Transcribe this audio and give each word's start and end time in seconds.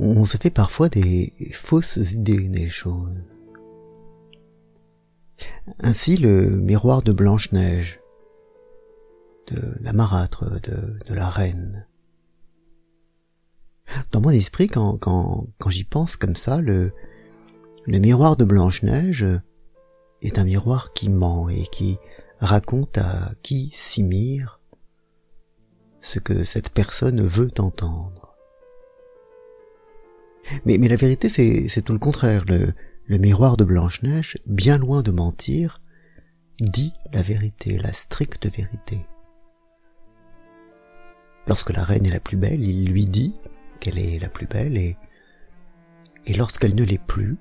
on 0.00 0.24
se 0.24 0.36
fait 0.36 0.50
parfois 0.50 0.88
des 0.88 1.32
fausses 1.52 2.12
idées 2.12 2.48
des 2.48 2.68
choses. 2.68 3.22
Ainsi 5.78 6.16
le 6.16 6.58
miroir 6.60 7.02
de 7.02 7.12
Blanche-Neige, 7.12 8.00
de 9.48 9.60
la 9.80 9.92
marâtre, 9.92 10.60
de, 10.62 11.14
la 11.14 11.28
reine. 11.28 11.86
Dans 14.12 14.20
mon 14.20 14.30
esprit, 14.30 14.68
quand, 14.68 15.48
j'y 15.68 15.84
pense 15.84 16.16
comme 16.16 16.36
ça, 16.36 16.60
le, 16.60 16.92
le 17.86 17.98
miroir 17.98 18.36
de 18.36 18.44
Blanche-Neige 18.44 19.26
est 20.22 20.38
un 20.38 20.44
miroir 20.44 20.92
qui 20.92 21.08
ment 21.08 21.48
et 21.48 21.64
qui 21.64 21.98
raconte 22.38 22.98
à 22.98 23.32
qui 23.42 23.70
s'y 23.74 24.02
mire 24.02 24.60
ce 26.00 26.18
que 26.18 26.44
cette 26.44 26.70
personne 26.70 27.20
veut 27.22 27.50
entendre. 27.58 28.19
Mais, 30.64 30.76
la 30.78 30.96
vérité, 30.96 31.28
c'est 31.28 31.82
tout 31.82 31.92
le 31.92 31.98
contraire. 31.98 32.44
Le, 32.46 32.72
le 33.06 33.18
miroir 33.18 33.56
de 33.56 33.64
Blanche-Neige, 33.64 34.38
bien 34.46 34.78
loin 34.78 35.02
de 35.02 35.10
mentir, 35.10 35.80
dit 36.60 36.92
la 37.12 37.22
vérité, 37.22 37.78
la 37.78 37.92
stricte 37.92 38.46
vérité. 38.46 39.06
Lorsque 41.46 41.70
la 41.70 41.82
reine 41.82 42.06
est 42.06 42.10
la 42.10 42.20
plus 42.20 42.36
belle, 42.36 42.62
il 42.62 42.90
lui 42.90 43.06
dit 43.06 43.34
qu'elle 43.80 43.98
est 43.98 44.18
la 44.18 44.28
plus 44.28 44.46
belle 44.46 44.76
et, 44.76 44.96
et 46.26 46.34
lorsqu'elle 46.34 46.74
ne 46.74 46.84
l'est 46.84 47.04
plus, 47.04 47.36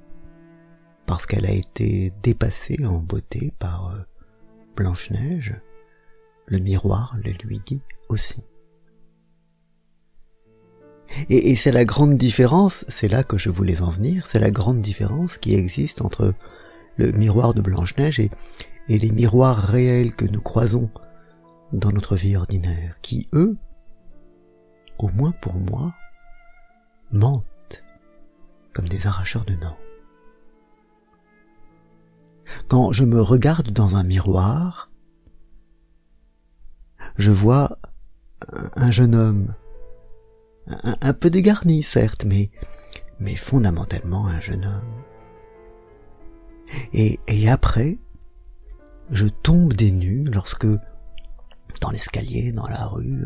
parce 1.05 1.26
qu'elle 1.26 1.46
a 1.46 1.52
été 1.52 2.13
dépassée 2.23 2.85
en 2.85 2.99
beauté 2.99 3.54
par 3.60 3.94
euh, 3.94 3.99
Blanche-Neige, 4.76 5.54
le 6.48 6.60
miroir 6.60 7.16
le 7.23 7.32
lui 7.44 7.60
dit 7.66 7.82
aussi. 8.07 8.44
Et, 11.30 11.55
c'est 11.55 11.72
la 11.72 11.86
grande 11.86 12.18
différence, 12.18 12.86
c'est 12.88 13.08
là 13.08 13.23
que 13.23 13.38
je 13.38 13.49
voulais 13.49 13.81
en 13.81 13.90
venir, 13.90 14.27
c'est 14.27 14.40
la 14.40 14.52
grande 14.52 14.82
différence 14.82 15.38
qui 15.38 15.55
existe 15.55 16.02
entre 16.02 16.34
le 16.98 17.12
miroir 17.12 17.54
de 17.54 17.62
Blanche-Neige 17.62 18.20
et, 18.20 18.32
et 18.88 18.98
les 18.98 19.12
miroirs 19.12 19.57
réels 19.57 20.15
que 20.15 20.26
nous 20.26 20.41
croisons 20.41 20.90
dans 21.74 21.91
notre 21.91 22.15
vie 22.15 22.35
ordinaire, 22.35 22.98
qui, 23.02 23.27
eux, 23.34 23.57
au 24.98 25.10
moins 25.10 25.34
pour 25.41 25.55
moi, 25.55 25.93
mentent 27.12 27.84
comme 28.74 28.87
des 28.87 29.07
arracheurs 29.07 29.46
de 29.46 29.55
dents. 29.55 29.77
Quand 32.68 32.91
je 32.91 33.04
me 33.04 33.21
regarde 33.21 33.71
dans 33.71 33.96
un 33.96 34.04
miroir, 34.04 34.90
je 37.18 37.32
vois 37.32 37.77
un 38.76 38.91
jeune 38.91 39.15
homme 39.15 39.54
un, 40.68 41.13
peu 41.13 41.29
dégarni, 41.29 41.84
certes, 41.84 42.26
mais, 42.26 42.52
mais 43.20 43.35
fondamentalement 43.35 44.27
un 44.27 44.40
jeune 44.40 44.65
homme. 44.65 45.04
Et, 46.93 47.49
après, 47.49 47.98
je 49.10 49.26
tombe 49.26 49.74
des 49.74 49.91
nues 49.91 50.26
lorsque, 50.26 50.68
dans 51.82 51.91
l'escalier, 51.91 52.52
dans 52.52 52.68
la 52.68 52.85
rue, 52.85 53.26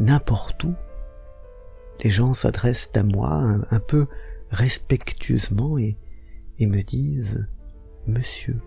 n'importe 0.00 0.64
où, 0.64 0.74
les 2.02 2.10
gens 2.10 2.34
s'adressent 2.34 2.90
à 2.94 3.02
moi 3.02 3.60
un, 3.70 3.80
peu 3.80 4.06
respectueusement 4.50 5.78
et, 5.78 5.98
et 6.58 6.66
me 6.66 6.82
disent 6.82 7.46
Monsieur. 8.06 8.60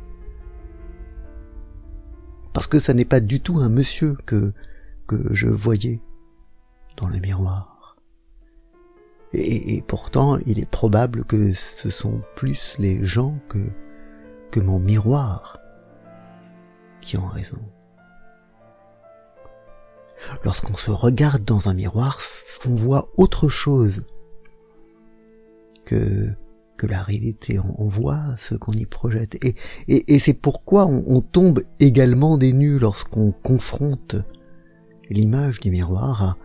Parce 2.54 2.68
que 2.68 2.80
ça 2.80 2.94
n'est 2.94 3.04
pas 3.04 3.20
du 3.20 3.42
tout 3.42 3.58
un 3.58 3.68
monsieur 3.68 4.16
que, 4.26 4.54
que 5.08 5.34
je 5.34 5.48
voyais 5.48 6.02
dans 6.96 7.10
le 7.10 7.20
miroir. 7.20 7.75
Et, 9.34 9.84
pourtant, 9.88 10.38
il 10.46 10.60
est 10.60 10.70
probable 10.70 11.26
que 11.26 11.54
ce 11.54 11.90
sont 11.90 12.22
plus 12.36 12.76
les 12.80 13.04
gens 13.04 13.38
que, 13.50 13.60
mon 14.62 14.80
miroir 14.80 15.60
qui 17.02 17.18
ont 17.18 17.28
raison. 17.28 17.60
Lorsqu'on 20.46 20.78
se 20.78 20.92
regarde 20.92 21.44
dans 21.44 21.68
un 21.68 21.74
miroir, 21.74 22.22
on 22.66 22.76
voit 22.76 23.10
autre 23.18 23.50
chose 23.50 24.06
que, 25.84 26.30
la 26.84 27.02
réalité. 27.02 27.60
On, 27.60 27.88
voit 27.90 28.22
ce 28.38 28.56
qu'on 28.56 28.72
y 28.72 28.86
projette. 28.86 29.38
Et, 29.88 30.20
c'est 30.20 30.34
pourquoi 30.34 30.86
on, 30.86 31.20
tombe 31.20 31.64
également 31.82 32.38
des 32.38 32.54
nues 32.54 32.80
lorsqu'on 32.80 33.32
confronte 33.32 34.16
l'image 35.10 35.60
du 35.60 35.72
miroir 35.72 36.38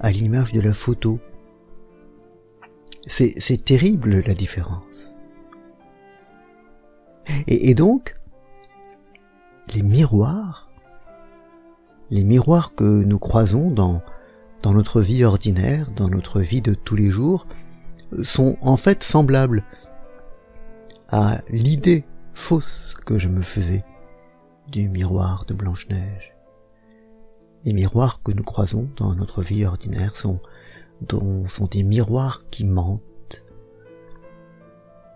à 0.00 0.10
l'image 0.10 0.52
de 0.52 0.60
la 0.60 0.74
photo 0.74 1.20
c'est 3.06 3.64
terrible 3.64 4.22
la 4.26 4.34
différence. 4.34 5.14
Et, 7.46 7.74
donc, 7.74 8.16
les 9.74 9.82
miroirs, 9.82 10.70
les 12.10 12.24
miroirs 12.24 12.74
que 12.74 13.04
nous 13.04 13.18
croisons 13.18 13.70
dans, 13.70 14.02
dans 14.62 14.74
notre 14.74 15.00
vie 15.00 15.24
ordinaire, 15.24 15.90
dans 15.96 16.08
notre 16.08 16.40
vie 16.40 16.60
de 16.60 16.74
tous 16.74 16.96
les 16.96 17.10
jours, 17.10 17.46
sont 18.22 18.56
en 18.60 18.76
fait 18.76 19.02
semblables 19.02 19.64
à 21.08 21.40
l'idée 21.48 22.04
fausse 22.34 22.94
que 23.04 23.18
je 23.18 23.28
me 23.28 23.42
faisais 23.42 23.84
du 24.68 24.88
miroir 24.88 25.44
de 25.46 25.54
Blanche-Neige. 25.54 26.34
Les 27.64 27.72
miroirs 27.72 28.22
que 28.22 28.32
nous 28.32 28.42
croisons 28.42 28.88
dans 28.96 29.14
notre 29.14 29.42
vie 29.42 29.64
ordinaire 29.64 30.16
sont 30.16 30.40
dont 31.08 31.48
sont 31.48 31.66
des 31.66 31.82
miroirs 31.82 32.44
qui 32.50 32.64
mentent 32.64 33.44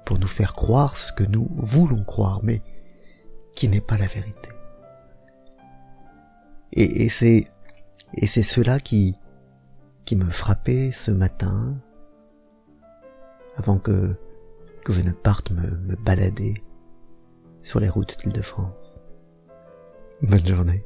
pour 0.04 0.18
nous 0.18 0.28
faire 0.28 0.54
croire 0.54 0.96
ce 0.96 1.12
que 1.12 1.24
nous 1.24 1.48
voulons 1.56 2.04
croire, 2.04 2.40
mais 2.42 2.62
qui 3.54 3.68
n'est 3.68 3.80
pas 3.80 3.98
la 3.98 4.06
vérité. 4.06 4.50
Et, 6.72 7.08
c'est 7.08 7.48
et 8.14 8.26
c'est 8.26 8.42
cela 8.42 8.80
qui 8.80 9.16
qui 10.04 10.14
me 10.14 10.30
frappait 10.30 10.92
ce 10.92 11.10
matin 11.10 11.74
avant 13.56 13.78
que 13.78 14.14
que 14.84 14.92
je 14.92 15.02
ne 15.02 15.10
parte 15.10 15.50
me, 15.50 15.70
me 15.70 15.96
balader 15.96 16.62
sur 17.62 17.80
les 17.80 17.88
routes 17.88 18.16
d'Île-de-France. 18.20 19.00
Bonne 20.22 20.46
journée. 20.46 20.84